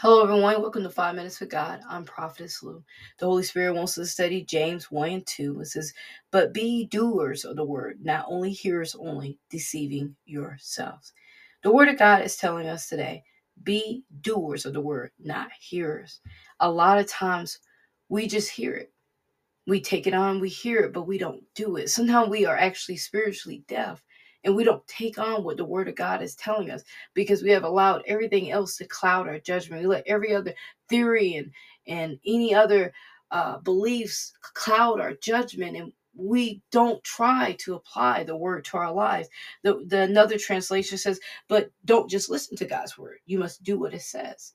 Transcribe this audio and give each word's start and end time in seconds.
Hello, 0.00 0.22
everyone. 0.22 0.62
Welcome 0.62 0.84
to 0.84 0.90
Five 0.90 1.16
Minutes 1.16 1.40
with 1.40 1.50
God. 1.50 1.80
I'm 1.90 2.04
Prophetess 2.04 2.62
Lou. 2.62 2.84
The 3.18 3.26
Holy 3.26 3.42
Spirit 3.42 3.74
wants 3.74 3.98
us 3.98 4.06
to 4.06 4.12
study 4.12 4.44
James 4.44 4.92
1 4.92 5.08
and 5.08 5.26
2. 5.26 5.60
It 5.60 5.64
says, 5.64 5.92
But 6.30 6.54
be 6.54 6.84
doers 6.84 7.44
of 7.44 7.56
the 7.56 7.64
word, 7.64 7.98
not 8.00 8.24
only 8.28 8.52
hearers 8.52 8.94
only, 8.94 9.40
deceiving 9.50 10.14
yourselves. 10.24 11.14
The 11.64 11.72
word 11.72 11.88
of 11.88 11.98
God 11.98 12.22
is 12.22 12.36
telling 12.36 12.68
us 12.68 12.88
today, 12.88 13.24
be 13.64 14.04
doers 14.20 14.66
of 14.66 14.72
the 14.72 14.80
word, 14.80 15.10
not 15.18 15.50
hearers. 15.58 16.20
A 16.60 16.70
lot 16.70 16.98
of 16.98 17.08
times 17.08 17.58
we 18.08 18.28
just 18.28 18.50
hear 18.50 18.74
it. 18.74 18.92
We 19.66 19.80
take 19.80 20.06
it 20.06 20.14
on, 20.14 20.38
we 20.38 20.48
hear 20.48 20.78
it, 20.82 20.92
but 20.92 21.08
we 21.08 21.18
don't 21.18 21.42
do 21.56 21.74
it. 21.74 21.90
Sometimes 21.90 22.28
we 22.28 22.46
are 22.46 22.56
actually 22.56 22.98
spiritually 22.98 23.64
deaf 23.66 24.04
and 24.48 24.56
we 24.56 24.64
don't 24.64 24.86
take 24.88 25.18
on 25.18 25.44
what 25.44 25.58
the 25.58 25.66
word 25.66 25.88
of 25.88 25.96
God 25.96 26.22
is 26.22 26.34
telling 26.34 26.72
us 26.72 26.84
because 27.14 27.44
we 27.44 27.50
have 27.50 27.64
allowed 27.64 28.02
everything 28.08 28.50
else 28.50 28.78
to 28.78 28.86
cloud 28.88 29.28
our 29.28 29.38
judgment. 29.38 29.82
We 29.82 29.88
let 29.88 30.08
every 30.08 30.34
other 30.34 30.54
theory 30.90 31.36
and 31.36 31.52
and 31.86 32.18
any 32.26 32.54
other 32.54 32.94
uh, 33.30 33.58
beliefs 33.58 34.32
cloud 34.54 35.00
our 35.02 35.14
judgment 35.14 35.76
and 35.76 35.92
we 36.16 36.62
don't 36.72 37.04
try 37.04 37.56
to 37.60 37.74
apply 37.74 38.24
the 38.24 38.36
word 38.36 38.64
to 38.66 38.78
our 38.78 38.92
lives. 38.92 39.28
The, 39.64 39.84
the 39.86 40.00
another 40.02 40.38
translation 40.38 40.98
says, 40.98 41.20
but 41.48 41.70
don't 41.84 42.10
just 42.10 42.30
listen 42.30 42.56
to 42.58 42.66
God's 42.66 42.98
word. 42.98 43.18
You 43.26 43.38
must 43.38 43.62
do 43.64 43.78
what 43.78 43.94
it 43.94 44.02
says. 44.02 44.54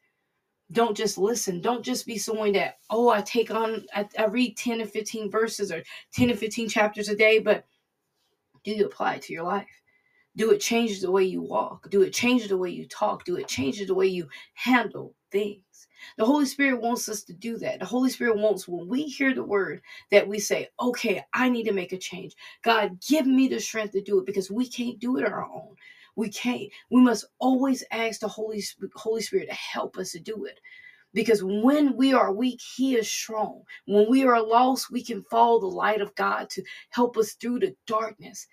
Don't 0.71 0.97
just 0.97 1.17
listen. 1.19 1.61
Don't 1.61 1.83
just 1.83 2.07
be 2.07 2.17
someone 2.17 2.53
that, 2.53 2.79
oh, 2.89 3.09
I 3.09 3.21
take 3.21 3.51
on, 3.51 3.85
I, 3.93 4.09
I 4.19 4.25
read 4.25 4.57
10 4.57 4.81
and 4.81 4.91
15 4.91 5.31
verses 5.31 5.71
or 5.71 5.83
10 6.13 6.31
and 6.31 6.39
15 6.39 6.69
chapters 6.69 7.09
a 7.09 7.15
day, 7.15 7.39
but 7.39 7.65
do 8.63 8.71
you 8.71 8.85
apply 8.85 9.15
it 9.15 9.23
to 9.23 9.33
your 9.33 9.43
life? 9.43 9.82
Do 10.35 10.51
it 10.51 10.59
change 10.61 11.01
the 11.01 11.11
way 11.11 11.25
you 11.25 11.41
walk? 11.41 11.89
Do 11.91 12.01
it 12.03 12.13
change 12.13 12.47
the 12.47 12.57
way 12.57 12.69
you 12.69 12.87
talk? 12.87 13.25
Do 13.25 13.35
it 13.37 13.47
change 13.47 13.85
the 13.85 13.93
way 13.95 14.07
you 14.07 14.29
handle 14.55 15.15
things? 15.31 15.87
The 16.17 16.25
Holy 16.25 16.45
Spirit 16.45 16.81
wants 16.81 17.09
us 17.09 17.23
to 17.25 17.33
do 17.33 17.57
that. 17.59 17.79
The 17.79 17.85
Holy 17.85 18.09
Spirit 18.09 18.37
wants 18.37 18.67
when 18.67 18.87
we 18.87 19.03
hear 19.03 19.35
the 19.35 19.43
word 19.43 19.81
that 20.11 20.27
we 20.27 20.39
say, 20.39 20.69
okay, 20.79 21.23
I 21.33 21.49
need 21.49 21.65
to 21.65 21.73
make 21.73 21.93
a 21.93 21.97
change. 21.97 22.33
God, 22.63 22.99
give 23.07 23.27
me 23.27 23.47
the 23.47 23.59
strength 23.59 23.91
to 23.93 24.01
do 24.01 24.19
it 24.19 24.25
because 24.25 24.51
we 24.51 24.67
can't 24.67 24.99
do 24.99 25.17
it 25.17 25.25
on 25.25 25.33
our 25.33 25.45
own. 25.45 25.75
We 26.15 26.29
can't. 26.29 26.69
We 26.91 27.01
must 27.01 27.25
always 27.39 27.83
ask 27.91 28.21
the 28.21 28.27
Holy, 28.27 28.63
Holy 28.95 29.21
Spirit 29.21 29.49
to 29.49 29.55
help 29.55 29.97
us 29.97 30.13
to 30.13 30.19
do 30.19 30.45
it. 30.45 30.59
Because 31.13 31.43
when 31.43 31.97
we 31.97 32.13
are 32.13 32.31
weak, 32.31 32.61
He 32.75 32.95
is 32.95 33.09
strong. 33.09 33.63
When 33.85 34.09
we 34.09 34.25
are 34.25 34.41
lost, 34.41 34.91
we 34.91 35.03
can 35.03 35.23
follow 35.23 35.59
the 35.59 35.67
light 35.67 36.01
of 36.01 36.15
God 36.15 36.49
to 36.51 36.63
help 36.89 37.17
us 37.17 37.33
through 37.33 37.59
the 37.59 37.75
darkness. 37.87 38.47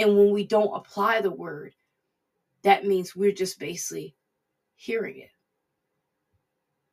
And 0.00 0.18
when 0.18 0.32
we 0.32 0.46
don't 0.46 0.74
apply 0.76 1.22
the 1.22 1.30
word, 1.32 1.74
that 2.64 2.86
means 2.86 3.16
we're 3.16 3.32
just 3.32 3.60
basically 3.60 4.16
hearing 4.76 5.18
it. 5.20 5.30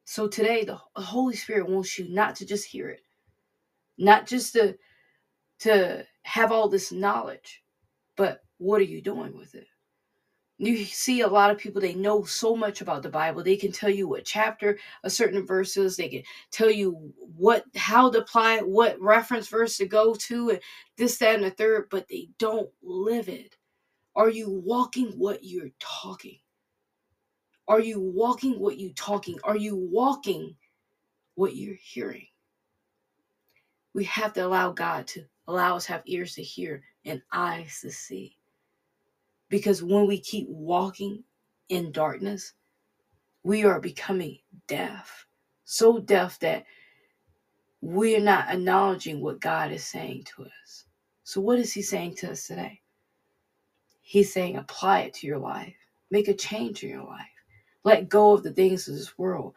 So 0.05 0.27
today, 0.27 0.65
the 0.65 0.79
Holy 0.95 1.35
Spirit 1.35 1.69
wants 1.69 1.99
you 1.99 2.09
not 2.09 2.35
to 2.37 2.45
just 2.45 2.65
hear 2.65 2.89
it, 2.89 3.01
not 3.97 4.27
just 4.27 4.53
to, 4.53 4.77
to 5.61 6.05
have 6.23 6.51
all 6.51 6.69
this 6.69 6.91
knowledge, 6.91 7.63
but 8.17 8.41
what 8.57 8.81
are 8.81 8.85
you 8.85 9.01
doing 9.01 9.37
with 9.37 9.55
it? 9.55 9.67
You 10.59 10.85
see 10.85 11.21
a 11.21 11.27
lot 11.27 11.51
of 11.51 11.59
people, 11.59 11.79
they 11.79 11.93
know 11.93 12.23
so 12.23 12.55
much 12.55 12.81
about 12.81 13.03
the 13.03 13.09
Bible. 13.09 13.43
They 13.43 13.57
can 13.57 13.71
tell 13.71 13.91
you 13.91 14.07
what 14.07 14.25
chapter 14.25 14.79
a 15.03 15.09
certain 15.09 15.45
verses, 15.45 15.95
they 15.95 16.09
can 16.09 16.23
tell 16.51 16.71
you 16.71 17.13
what 17.37 17.63
how 17.75 18.09
to 18.09 18.19
apply 18.19 18.59
what 18.59 18.99
reference 18.99 19.47
verse 19.47 19.77
to 19.77 19.85
go 19.85 20.15
to, 20.15 20.49
and 20.49 20.59
this, 20.97 21.17
that, 21.19 21.35
and 21.35 21.43
the 21.43 21.51
third, 21.51 21.89
but 21.91 22.07
they 22.07 22.29
don't 22.39 22.69
live 22.81 23.29
it. 23.29 23.55
Are 24.15 24.29
you 24.29 24.49
walking 24.49 25.09
what 25.09 25.43
you're 25.43 25.69
talking? 25.79 26.39
Are 27.67 27.79
you 27.79 27.99
walking 27.99 28.59
what 28.59 28.79
you're 28.79 28.93
talking? 28.93 29.37
Are 29.43 29.57
you 29.57 29.75
walking 29.75 30.55
what 31.35 31.55
you're 31.55 31.75
hearing? 31.79 32.25
We 33.93 34.05
have 34.05 34.33
to 34.33 34.45
allow 34.45 34.71
God 34.71 35.05
to 35.07 35.23
allow 35.47 35.75
us 35.75 35.85
have 35.85 36.01
ears 36.05 36.33
to 36.35 36.41
hear 36.41 36.83
and 37.05 37.21
eyes 37.31 37.79
to 37.81 37.91
see. 37.91 38.36
Because 39.49 39.81
when 39.83 40.07
we 40.07 40.19
keep 40.19 40.47
walking 40.49 41.23
in 41.69 41.91
darkness, 41.91 42.53
we 43.43 43.63
are 43.63 43.79
becoming 43.79 44.39
deaf. 44.67 45.25
So 45.63 45.99
deaf 45.99 46.39
that 46.39 46.65
we're 47.81 48.19
not 48.19 48.49
acknowledging 48.49 49.21
what 49.21 49.39
God 49.39 49.71
is 49.71 49.85
saying 49.85 50.25
to 50.35 50.43
us. 50.43 50.85
So, 51.23 51.41
what 51.41 51.59
is 51.59 51.73
He 51.73 51.81
saying 51.81 52.15
to 52.15 52.31
us 52.31 52.47
today? 52.47 52.81
He's 54.01 54.31
saying, 54.31 54.55
apply 54.55 55.01
it 55.01 55.13
to 55.15 55.27
your 55.27 55.37
life, 55.37 55.75
make 56.09 56.27
a 56.29 56.33
change 56.33 56.83
in 56.83 56.89
your 56.89 57.03
life, 57.03 57.25
let 57.83 58.09
go 58.09 58.31
of 58.33 58.43
the 58.43 58.53
things 58.53 58.87
of 58.87 58.95
this 58.95 59.17
world, 59.17 59.53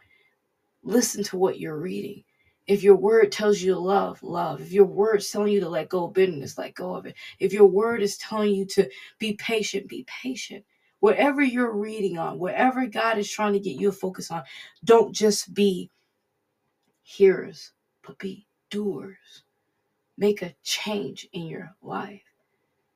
listen 0.83 1.22
to 1.25 1.37
what 1.37 1.61
you're 1.61 1.78
reading, 1.78 2.25
if 2.66 2.82
your 2.82 2.97
word 2.97 3.32
tells 3.32 3.60
you 3.60 3.75
to 3.75 3.78
love, 3.81 4.22
love. 4.22 4.60
If 4.60 4.72
your 4.72 4.84
word 4.84 5.21
is 5.21 5.31
telling 5.31 5.53
you 5.53 5.60
to 5.60 5.69
let 5.69 5.88
go 5.88 6.04
of 6.04 6.15
bitterness, 6.15 6.59
let 6.59 6.75
go 6.75 6.94
of 6.94 7.06
it. 7.06 7.16
If 7.38 7.53
your 7.53 7.66
word 7.66 8.03
is 8.03 8.16
telling 8.19 8.54
you 8.54 8.65
to 8.66 8.88
be 9.19 9.34
patient, 9.34 9.88
be 9.88 10.06
patient. 10.06 10.65
Whatever 11.00 11.43
you're 11.43 11.72
reading 11.72 12.19
on, 12.19 12.38
whatever 12.38 12.87
God 12.87 13.19
is 13.19 13.31
trying 13.31 13.54
to 13.54 13.60
get 13.60 13.81
you 13.81 13.91
to 13.91 13.97
focus 13.97 14.31
on, 14.31 14.43
don't 14.84 15.15
just 15.15 15.54
be 15.54 15.91
hearers, 17.03 17.72
but 18.06 18.19
be 18.19 18.47
doers. 18.71 19.44
Make 20.19 20.42
a 20.42 20.54
change 20.62 21.28
in 21.32 21.47
your 21.47 21.75
life. 21.82 22.22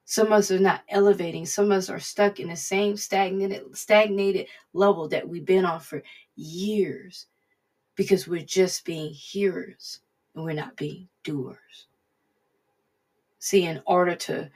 Some 0.05 0.29
of 0.29 0.35
us 0.35 0.51
are 0.51 0.59
not 0.59 0.83
elevating. 0.91 1.47
Some 1.47 1.67
of 1.67 1.79
us 1.79 1.89
are 1.91 1.99
stuck 1.99 2.39
in 2.39 2.49
the 2.49 2.57
same 2.57 2.97
stagnated, 2.97 3.77
stagnated 3.77 4.47
level 4.75 5.09
that 5.09 5.27
we've 5.27 5.47
been 5.47 5.65
on 5.65 5.81
for 5.81 6.03
years 6.37 7.27
because 7.97 8.27
we're 8.27 8.43
just 8.43 8.85
being 8.85 9.13
hearers 9.13 10.01
and 10.35 10.45
we're 10.45 10.53
not 10.53 10.77
being 10.77 11.09
doers. 11.23 11.87
See, 13.39 13.65
in 13.65 13.83
order 13.87 14.15
to 14.17 14.51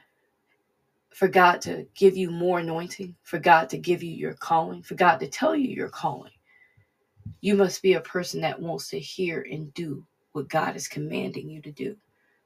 for 1.11 1.29
God 1.29 1.61
to 1.63 1.87
give 1.95 2.17
you 2.17 2.31
more 2.31 2.61
anointing, 2.61 3.17
for 3.23 3.39
God 3.39 3.69
to 3.71 3.79
give 3.79 4.03
you 4.03 4.13
your 4.13 4.35
calling, 4.35 4.83
for 4.83 4.95
God 4.95 5.19
to 5.19 5.27
tell 5.27 5.57
you 5.57 5.69
your 5.69 5.89
calling, 5.89 6.31
you 7.41 7.55
must 7.55 7.83
be 7.83 7.95
a 7.95 8.01
person 8.01 8.41
that 8.41 8.61
wants 8.61 8.89
to 8.91 9.01
hear 9.01 9.47
and 9.51 9.73
do 9.75 10.05
what 10.33 10.49
God 10.49 10.77
is 10.77 10.87
commanding 10.87 11.49
you 11.49 11.61
to 11.63 11.73
do. 11.73 11.97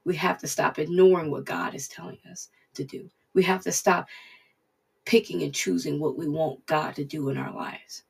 We 0.04 0.16
have 0.16 0.38
to 0.38 0.48
stop 0.48 0.78
ignoring 0.78 1.30
what 1.30 1.44
God 1.44 1.74
is 1.74 1.86
telling 1.86 2.18
us 2.30 2.48
to 2.74 2.84
do. 2.84 3.10
We 3.34 3.42
have 3.42 3.62
to 3.64 3.72
stop 3.72 4.08
picking 5.04 5.42
and 5.42 5.54
choosing 5.54 6.00
what 6.00 6.16
we 6.16 6.28
want 6.28 6.64
God 6.66 6.94
to 6.96 7.04
do 7.04 7.28
in 7.28 7.36
our 7.36 7.52
lives 7.52 8.04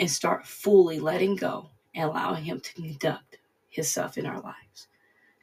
and 0.00 0.10
start 0.10 0.46
fully 0.46 1.00
letting 1.00 1.36
go 1.36 1.70
and 1.94 2.08
allowing 2.08 2.44
Him 2.44 2.60
to 2.60 2.74
conduct 2.74 3.38
Himself 3.68 4.18
in 4.18 4.26
our 4.26 4.40
lives. 4.40 4.88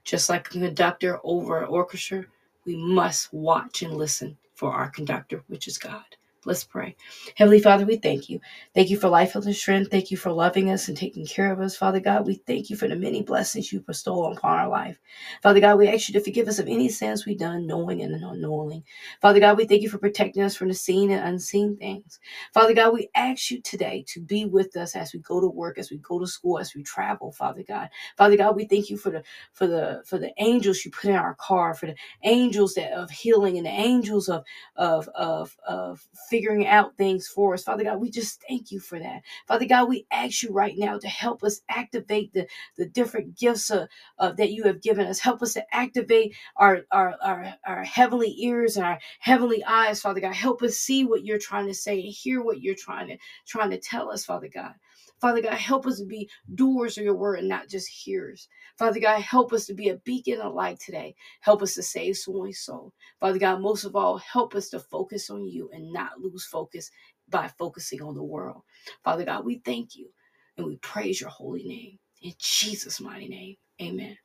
Just 0.04 0.30
like 0.30 0.48
a 0.48 0.52
conductor 0.52 1.20
over 1.24 1.62
an 1.62 1.70
orchestra, 1.70 2.26
we 2.66 2.76
must 2.76 3.34
watch 3.34 3.82
and 3.82 3.94
listen 3.96 4.38
for 4.56 4.72
our 4.72 4.90
conductor, 4.90 5.44
which 5.48 5.68
is 5.68 5.78
God. 5.78 6.04
Let's 6.46 6.64
pray. 6.64 6.96
Heavenly 7.36 7.60
Father, 7.60 7.86
we 7.86 7.98
thank 7.98 8.30
you. 8.30 8.40
Thank 8.74 8.90
you 8.90 8.98
for 8.98 9.10
life, 9.10 9.34
health, 9.34 9.46
and 9.46 9.56
strength. 9.56 9.92
Thank 9.92 10.10
you 10.10 10.16
for 10.16 10.32
loving 10.32 10.72
us 10.72 10.88
and 10.88 10.96
taking 10.96 11.26
care 11.28 11.52
of 11.52 11.60
us, 11.60 11.76
Father 11.76 12.00
God. 12.00 12.26
We 12.26 12.36
thank 12.36 12.70
you 12.70 12.78
for 12.78 12.88
the 12.88 12.96
many 12.96 13.22
blessings 13.22 13.74
you 13.74 13.82
bestow 13.82 14.32
upon 14.32 14.58
our 14.58 14.70
life. 14.70 14.98
Father 15.44 15.60
God, 15.60 15.78
we 15.78 15.90
ask 15.90 16.08
you 16.08 16.14
to 16.14 16.24
forgive 16.24 16.48
us 16.48 16.58
of 16.58 16.68
any 16.68 16.88
sins 16.88 17.26
we've 17.26 17.38
done, 17.38 17.68
knowing 17.68 18.02
and 18.02 18.16
unknowing. 18.16 18.86
Father 19.22 19.42
God, 19.42 19.58
we 19.58 19.66
thank 19.66 19.82
you 19.82 19.90
for 19.90 19.98
protecting 19.98 20.42
us 20.42 20.56
from 20.56 20.70
the 20.70 20.74
seen 20.74 21.12
and 21.12 21.28
unseen 21.28 21.76
things. 21.76 22.20
Father 22.54 22.74
God, 22.74 22.94
we 22.94 23.10
ask 23.16 23.52
you 23.52 23.62
today 23.62 24.06
to 24.08 24.22
be 24.22 24.46
with 24.46 24.78
us 24.78 24.96
as 24.96 25.14
we 25.14 25.20
go 25.20 25.42
to 25.42 25.48
work, 25.48 25.78
as 25.78 25.92
we 25.92 25.98
go 25.98 26.20
to 26.20 26.28
school, 26.28 26.58
as 26.58 26.74
we 26.74 26.84
travel, 26.84 27.34
Father 27.34 27.64
God. 27.68 27.90
Father 28.18 28.38
God, 28.38 28.56
we 28.56 28.66
thank 28.66 28.90
you 28.90 28.98
for 28.98 29.10
the 29.10 29.24
for 29.52 29.68
the 29.68 30.02
for 30.06 30.18
the 30.18 30.32
angels 30.38 30.86
you 30.86 30.92
put 30.92 31.10
in 31.10 31.18
our 31.18 31.36
car, 31.36 31.74
for 31.74 31.88
the 31.88 31.96
angels 32.24 32.76
that 32.76 32.94
of 32.94 33.10
healing 33.10 33.58
and 33.58 33.66
the 33.66 33.72
angels 33.72 34.30
of 34.30 34.46
of 34.78 35.08
of 35.16 35.56
of 35.68 36.08
figuring 36.30 36.68
out 36.68 36.98
things 36.98 37.28
for 37.28 37.54
us. 37.56 37.64
Father 37.64 37.84
God, 37.86 38.00
we 38.02 38.12
just 38.12 38.44
thank 38.48 38.72
you 38.72 38.80
for 38.80 39.00
that. 39.00 39.24
Father 39.48 39.66
God, 39.66 39.90
we 39.90 40.08
ask 40.12 40.44
you 40.44 40.52
right 40.52 40.76
now 40.78 41.00
to 41.00 41.08
help 41.08 41.44
us 41.44 41.62
activate 41.70 42.34
the, 42.34 42.48
the 42.78 42.88
different 42.88 43.38
gifts 43.38 43.70
of, 43.72 43.90
of, 44.20 44.38
that 44.38 44.52
you 44.52 44.64
have 44.64 44.82
given 44.82 45.08
us. 45.08 45.20
Help 45.20 45.42
us 45.42 45.54
to 45.54 45.76
activate 45.76 46.36
our, 46.58 46.82
our, 46.92 47.16
our, 47.24 47.54
our 47.66 47.84
heavenly 47.84 48.36
ears 48.40 48.78
and 48.78 48.86
our 48.86 49.00
heavenly 49.20 49.64
eyes, 49.66 50.02
Father 50.02 50.22
God. 50.22 50.36
Help 50.36 50.62
us 50.64 50.78
see 50.78 51.06
what 51.06 51.26
you're 51.26 51.40
trying 51.40 51.68
to 51.68 51.74
say 51.74 52.02
and 52.02 52.14
hear 52.14 52.42
what 52.44 52.62
you're 52.62 52.76
trying 52.76 53.08
to 53.10 53.18
trying 53.48 53.72
to 53.72 53.80
tell 53.80 54.12
us, 54.12 54.26
Father 54.26 54.50
God. 54.54 54.74
Father 55.22 55.42
God, 55.42 55.54
help 55.54 55.88
us 55.88 56.00
to 56.00 56.06
be 56.06 56.30
doers 56.56 56.98
of 56.98 57.04
your 57.04 57.16
word 57.16 57.40
and 57.40 57.50
not 57.50 57.70
just 57.70 57.88
hearers. 57.90 58.48
Father 58.78 59.00
God, 59.00 59.22
help 59.22 59.54
us 59.54 59.66
to 59.68 59.74
be 59.74 59.90
a 59.90 59.98
beacon 59.98 60.42
of 60.42 60.54
light 60.54 60.80
today. 60.80 61.16
Help 61.42 61.62
us 61.62 61.76
to 61.76 61.84
save 61.84 62.18
someone's 62.18 62.60
soul. 62.60 62.94
Father 63.20 63.40
God, 63.40 63.62
most 63.62 63.84
of 63.86 63.96
all, 63.96 64.18
help 64.18 64.56
us 64.56 64.70
to 64.70 64.80
focus 64.80 65.30
on 65.30 65.46
you 65.46 65.70
and 65.74 65.92
not 65.92 66.20
lose 66.20 66.46
focus 66.46 66.92
by 67.30 67.50
focusing 67.58 68.02
on 68.02 68.16
the 68.16 68.24
world. 68.24 68.64
Father 69.04 69.26
God, 69.26 69.46
we 69.46 69.58
thank 69.66 69.96
you 69.96 70.10
and 70.58 70.66
we 70.66 70.78
praise 70.78 71.22
your 71.22 71.30
holy 71.30 71.64
name. 71.64 72.00
In 72.22 72.34
Jesus' 72.40 73.02
mighty 73.02 73.28
name, 73.28 73.56
amen. 73.82 74.18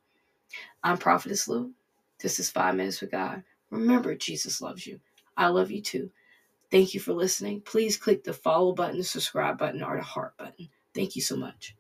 I'm 0.83 0.99
Prophetess 0.99 1.49
Lou. 1.49 1.73
This 2.21 2.41
is 2.41 2.51
Five 2.51 2.77
Minutes 2.77 3.01
with 3.01 3.11
God. 3.11 3.43
Remember, 3.71 4.15
Jesus 4.15 4.61
loves 4.61 4.87
you. 4.87 5.01
I 5.37 5.49
love 5.49 5.71
you 5.71 5.83
too. 5.83 6.11
Thank 6.71 6.95
you 6.95 7.01
for 7.01 7.13
listening. 7.13 7.63
Please 7.63 7.97
click 7.97 8.25
the 8.25 8.33
follow 8.33 8.73
button, 8.75 8.99
the 8.99 9.05
subscribe 9.05 9.59
button, 9.59 9.83
or 9.83 9.97
the 9.97 10.03
heart 10.03 10.37
button. 10.39 10.69
Thank 10.95 11.17
you 11.17 11.23
so 11.23 11.37
much. 11.37 11.77